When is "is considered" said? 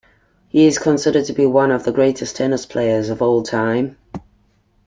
0.65-1.25